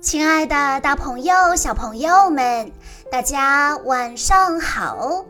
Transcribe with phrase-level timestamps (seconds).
[0.00, 2.70] 亲爱的，大朋友、小朋友们，
[3.10, 5.24] 大家晚上好！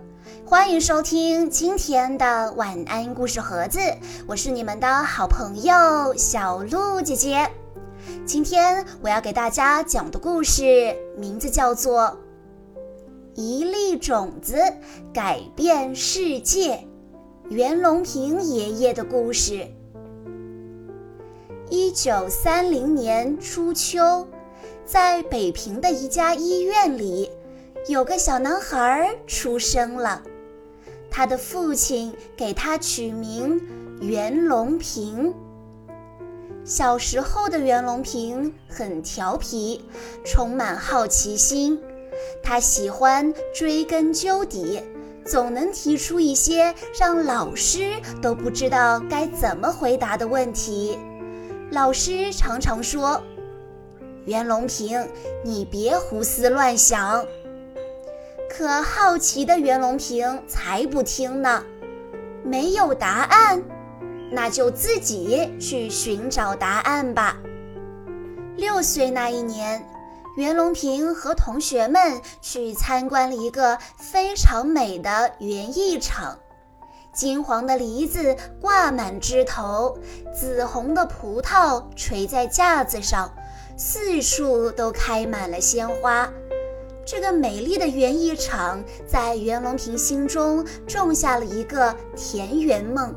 [0.44, 3.78] 欢迎收听今天的晚安故事盒子，
[4.26, 7.50] 我是你们的好朋友小鹿姐姐。
[8.26, 12.02] 今天我要给大家讲的故事名字叫做
[13.34, 14.56] 《一粒种子
[15.12, 16.76] 改变世界》，
[17.48, 19.66] 袁隆平爷爷的故事。
[21.70, 24.26] 一九三零年初秋。
[24.86, 27.30] 在北平的一家医院里，
[27.88, 30.22] 有个小男孩出生了。
[31.10, 33.60] 他的父亲给他取名
[34.00, 35.32] 袁隆平。
[36.64, 39.82] 小时候的袁隆平很调皮，
[40.24, 41.80] 充满好奇心。
[42.42, 44.82] 他喜欢追根究底，
[45.24, 50.98] 总能提出一些让老师都不知道该怎么回答的问题。
[51.70, 53.22] 老师常常说。
[54.26, 55.08] 袁隆平，
[55.44, 57.24] 你别胡思乱想。
[58.48, 61.62] 可好奇的袁隆平才不听呢。
[62.44, 63.62] 没有答案，
[64.30, 67.36] 那就自己去寻找答案吧。
[68.56, 69.84] 六岁那一年，
[70.36, 76.38] 袁隆平和同学们去参观了一个非常美的园艺场。
[77.12, 79.98] 金黄的梨子挂满枝头，
[80.34, 83.32] 紫红的葡萄垂在架子上。
[83.76, 86.32] 四处都开满了鲜花，
[87.04, 93.12] 这个美丽的园艺场在袁隆平心中种下了一个田园梦。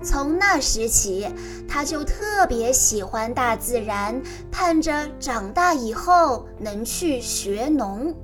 [0.00, 1.28] 从那时起，
[1.66, 4.22] 他就特别喜欢大自然，
[4.52, 8.14] 盼着长大以后能去学农。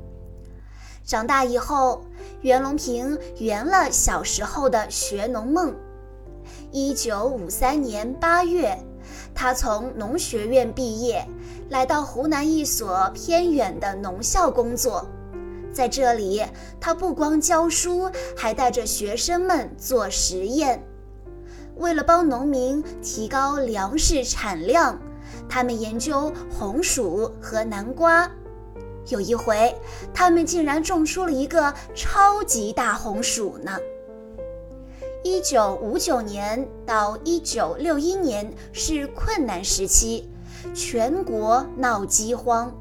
[1.04, 2.04] 长大以后，
[2.42, 5.74] 袁隆平圆了小时候的学农梦。
[6.70, 8.78] 一九五三年八月。
[9.34, 11.26] 他从农学院毕业，
[11.68, 15.06] 来到湖南一所偏远的农校工作。
[15.72, 16.44] 在这里，
[16.80, 20.84] 他不光教书，还带着学生们做实验。
[21.76, 24.98] 为了帮农民提高粮食产量，
[25.48, 28.28] 他们研究红薯和南瓜。
[29.08, 29.74] 有一回，
[30.12, 33.78] 他们竟然种出了一个超级大红薯呢！
[35.22, 40.26] 一九五九年到一九六一年是困难时期，
[40.74, 42.74] 全国闹饥荒，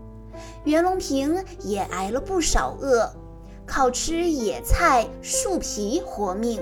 [0.64, 3.12] 袁隆平也挨了不少饿，
[3.66, 6.62] 靠吃野菜、树皮活命。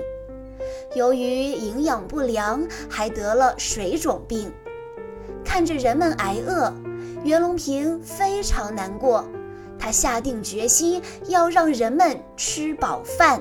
[0.96, 4.52] 由于营养不良，还得了水肿病。
[5.44, 6.72] 看着人们挨饿，
[7.22, 9.24] 袁隆平非常难过，
[9.78, 13.40] 他下定决心要让人们吃饱饭。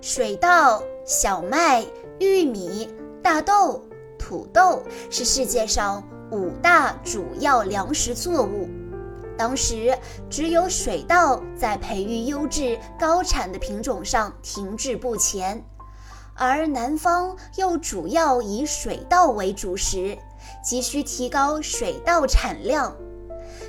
[0.00, 1.82] 水稻、小麦、
[2.20, 2.86] 玉米、
[3.22, 3.82] 大豆、
[4.18, 8.68] 土豆是世界上五大主要粮食作物。
[9.34, 9.96] 当时
[10.28, 15.64] 只有水稻在培育优质高产的品种上停滞不前，
[16.34, 20.14] 而南方又主要以水稻为主食，
[20.62, 22.94] 急需提高水稻产量。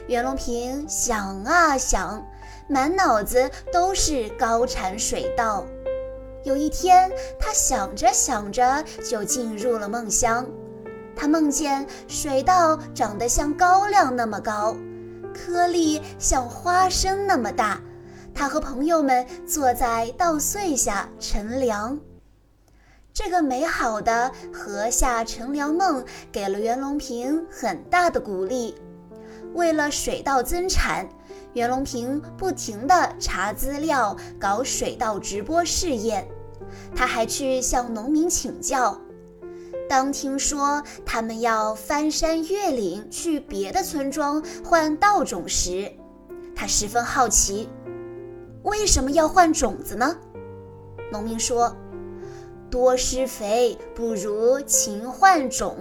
[0.08, 2.22] 袁隆平想啊想，
[2.68, 5.64] 满脑子都是高产水稻。
[6.44, 10.46] 有一天，他想着想着就进入了梦乡。
[11.16, 14.76] 他梦见水稻长得像高粱那么高，
[15.34, 17.82] 颗粒像花生那么大。
[18.34, 22.00] 他和朋友们坐在稻穗下乘凉。
[23.14, 28.76] 这个美好的禾下乘凉梦给了袁隆平很大的鼓励。
[29.54, 31.10] 为了水稻增产。
[31.54, 36.28] 袁隆平不停地查资料，搞水稻直播试验。
[36.96, 39.00] 他还去向农民请教。
[39.90, 45.92] 当听说他们要翻山越岭去别的村庄换稻种时，
[46.56, 47.68] 他十分好奇：
[48.62, 50.16] 为什么要换种子呢？
[51.12, 51.76] 农民说
[52.70, 55.76] ：“多施肥不如勤换种，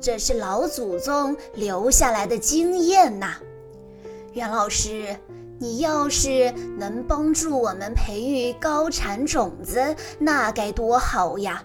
[0.00, 3.34] 这是老祖宗留下来的经验呐。”
[4.34, 5.16] 袁老师，
[5.58, 11.62] 你要是能帮助我们培育高产种子，那该多好呀！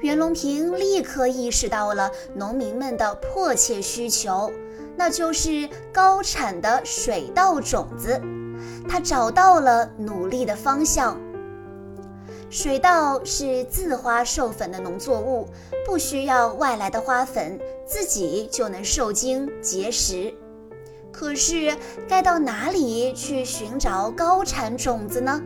[0.00, 4.50] 袁隆平立刻意识到了农民们的迫切需求，
[4.96, 8.20] 那就是高产的水稻种子。
[8.88, 11.18] 他找到了努力的方向。
[12.50, 15.48] 水稻是自花授粉的农作物，
[15.84, 20.32] 不需要外来的花粉，自己就能受精结实。
[21.18, 21.76] 可是，
[22.08, 25.42] 该到哪里去寻找高产种子呢？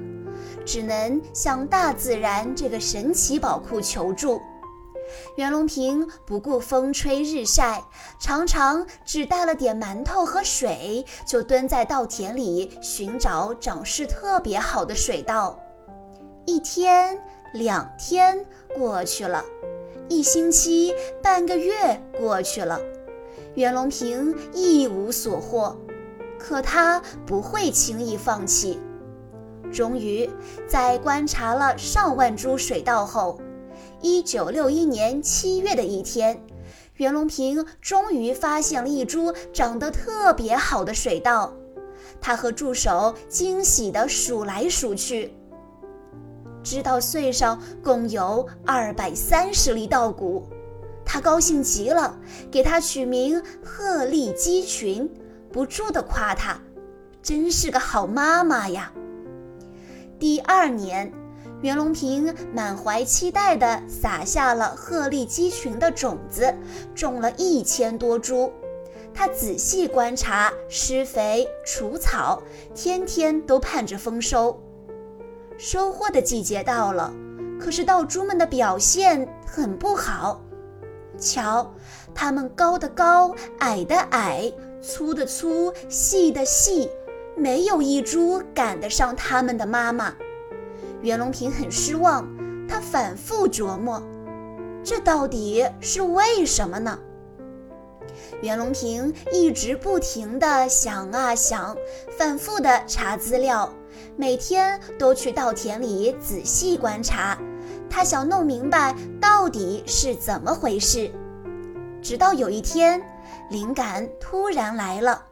[0.66, 4.38] 只能向大自然这个神奇宝库求助。
[5.36, 7.82] 袁隆平不顾风吹日晒，
[8.20, 15.58] 常常只带了点馒头和水，就蹲在稻田里寻找长势特别好的水稻。
[16.44, 17.18] 一天、
[17.54, 18.44] 两天
[18.76, 19.42] 过去了，
[20.10, 20.92] 一星期、
[21.22, 22.78] 半个月过去了，
[23.54, 25.76] 袁隆平一无所获。
[26.38, 28.80] 可他不会轻易放弃。
[29.72, 30.28] 终于，
[30.66, 33.40] 在观察了上万株水稻后，
[34.00, 36.42] 一九六一年七月的一天，
[36.96, 41.52] 袁隆平终于发现了一株长得特别好的水稻。
[42.20, 45.32] 他和助手惊喜地数来数去，
[46.62, 50.44] 知道穗上共有二百三十粒稻谷。
[51.04, 52.18] 他高兴极了，
[52.50, 55.08] 给它取名“鹤立鸡群”，
[55.52, 56.58] 不住地夸他
[57.22, 58.92] ：“真是个好妈妈呀！”
[60.18, 61.12] 第二年。
[61.60, 66.52] 袁隆平满怀期待地撒下了鹤立鸡群的种子，
[66.92, 68.52] 种了一千多株。
[69.14, 72.42] 他仔细观察、施肥、除草，
[72.74, 74.60] 天天都盼着丰收。
[75.56, 77.14] 收获的季节到了，
[77.60, 80.42] 可是稻株们的表现很不好。
[81.22, 81.72] 瞧，
[82.14, 84.52] 它们高的高，矮的矮，
[84.82, 86.90] 粗的粗，细的细，
[87.36, 90.12] 没有一株赶得上它们的妈妈。
[91.00, 92.28] 袁隆平很失望，
[92.68, 94.02] 他反复琢磨，
[94.84, 96.98] 这到底是为什么呢？
[98.40, 101.76] 袁隆平一直不停地想啊想，
[102.18, 103.72] 反复地查资料，
[104.16, 107.38] 每天都去稻田里仔细观察，
[107.92, 111.12] 他想弄明白到底是怎么回事。
[112.00, 113.00] 直到有一天，
[113.50, 115.26] 灵感突然来了。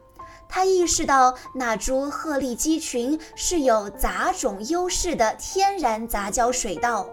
[0.47, 7.09] 他意识到那株鹤立鸡群是有杂种优势的天然杂交水稻，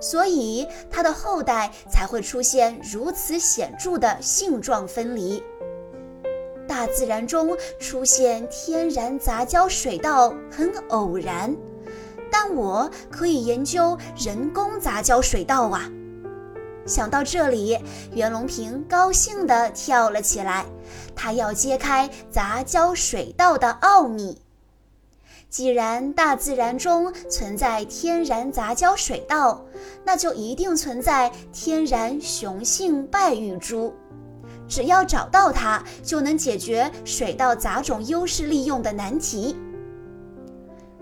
[0.00, 5.40] 所以它的后代才会出现如此显著的性状分离。
[6.66, 11.54] 大自然中出现天然杂交水稻很偶然，
[12.30, 15.90] 但我可以研究人工杂交水稻啊！
[16.86, 17.78] 想到这里，
[18.12, 20.64] 袁隆平高兴地跳了起来。
[21.14, 24.40] 他要揭开杂交水稻的奥秘。
[25.48, 29.64] 既然大自然中存在天然杂交水稻，
[30.04, 33.94] 那就一定存在天然雄性败育株。
[34.68, 39.56] 只要找到它，就能解决水稻杂种优势利用的难题。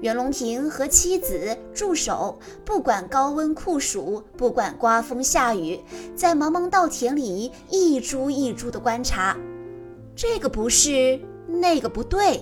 [0.01, 5.81] 袁隆平和妻子、助手，不管高温酷暑，不管刮风下雨，
[6.15, 9.37] 在茫茫稻田里一株一株地观察，
[10.15, 12.41] 这个不是，那个不对。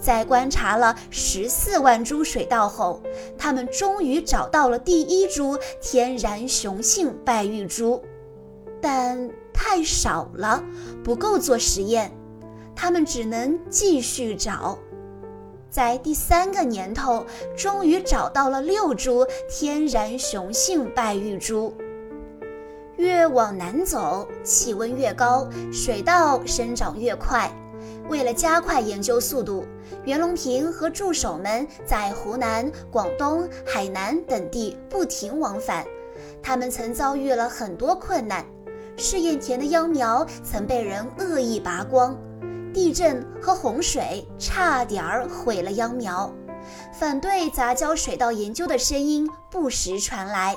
[0.00, 3.02] 在观察了十四万株水稻后，
[3.36, 8.02] 他们终于找到了第一株天然雄性败育株，
[8.80, 10.62] 但太少了，
[11.04, 12.10] 不够做实验，
[12.74, 14.78] 他们只能继续找。
[15.70, 17.24] 在第三个年头，
[17.56, 21.72] 终于找到了六株天然雄性败育株。
[22.96, 27.50] 越往南走，气温越高，水稻生长越快。
[28.08, 29.64] 为了加快研究速度，
[30.04, 35.84] 袁隆平和助手们在湖南、广东、海南等地不停往返。
[36.42, 38.44] 他们曾遭遇了很多困难，
[38.96, 42.18] 试验田的秧苗曾被人恶意拔光。
[42.72, 46.32] 地震和洪水差点儿毁了秧苗，
[46.92, 50.56] 反对杂交水稻研究的声音不时传来。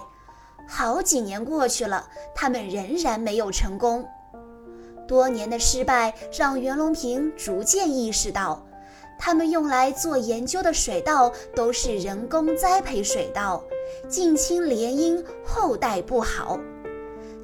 [0.67, 4.05] 好几年过去了，他们仍然没有成功。
[5.08, 8.65] 多年的失败让袁隆平逐渐意识到，
[9.20, 13.62] 他们用来做研究的水稻都是人工栽培水稻，
[14.08, 16.60] 近亲联姻，后代不好。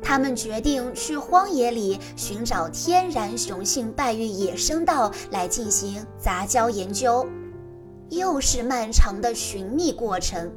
[0.02, 7.28] 他们决定去荒野里寻找天然雄性败育野生稻来进行杂交研究，
[8.10, 10.52] 又是漫长的寻觅过程。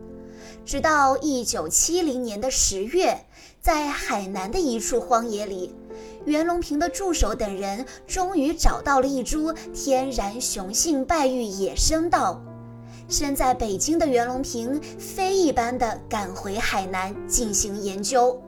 [0.65, 3.19] 直到1970年的十月，
[3.61, 5.75] 在海南的一处荒野里，
[6.25, 12.41] 袁隆平的助手等人终于找到了一株天然雄性败育野生稻。
[13.09, 18.41] 身在北京的袁隆平飞一般的赶回海南进行研究。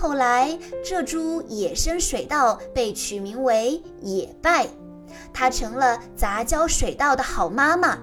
[0.00, 4.68] 后来，这株野生水稻被取名为“野败”，
[5.34, 7.98] 它成了杂交水稻的好妈妈。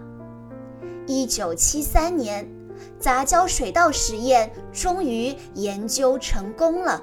[1.08, 2.46] 一九七三年，
[3.00, 7.02] 杂交水稻实验终于研究成功了。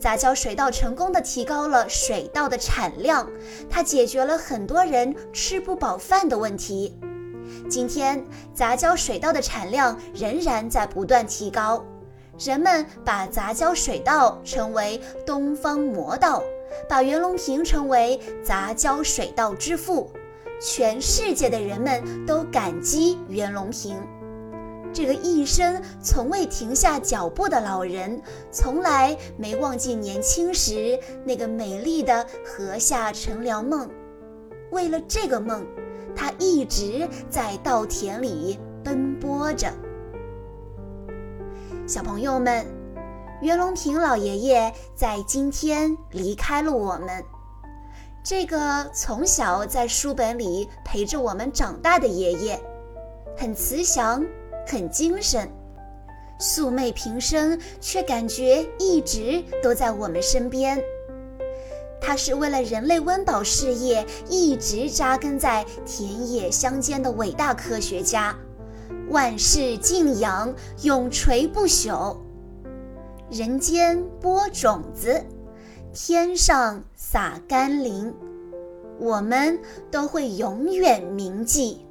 [0.00, 3.30] 杂交水稻成功的提高了水稻的产量，
[3.70, 6.98] 它解决了很多人吃不饱饭的问题。
[7.70, 11.84] 今天，杂交水稻的产量仍然在不断提高。
[12.38, 16.42] 人们把杂交水稻称为“东方魔稻”，
[16.88, 20.10] 把袁隆平称为“杂交水稻之父”。
[20.60, 23.96] 全世界的人们都感激袁隆平。
[24.92, 33.88] 这个一生从未停下脚步的老人，从来没忘记年轻时那个美丽的禾下乘凉梦。
[34.70, 35.64] 为了这个梦，
[36.16, 39.72] 他一直在稻田里奔波着。
[41.88, 42.66] 小朋友们，
[43.40, 47.24] 袁隆平老爷爷在今天离开了我们。
[48.22, 52.60] 这个从小在书本里陪着我们长大的爷爷，
[53.38, 54.22] 很慈祥，
[54.66, 55.50] 很精神，
[56.38, 60.78] 素昧平生，却感觉一直都在我们身边。
[62.02, 68.36] 他是为了人类温饱事业一直扎根在田野乡间的伟大科学家。
[69.10, 72.16] 万世敬仰，永垂不朽。
[73.30, 75.24] 人间播种子，
[75.92, 78.14] 天上撒甘霖，
[78.98, 79.58] 我们
[79.90, 81.84] 都会永远铭记。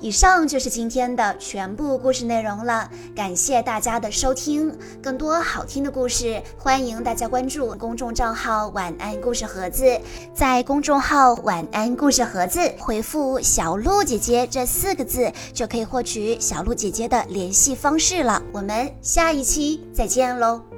[0.00, 4.76] 以上就是今天的全部故事内容了，感谢大家的收听。
[5.02, 9.98] 更多好听的故事，欢迎大家关注公众账号“晚安故事盒子”。
[10.34, 18.42] 在公众号“晚安故事盒子”回复“小鹿姐姐”这四个字，就可以获取小鹿姐姐的联系方式了。
[18.52, 20.73] 我们下一期再见喽！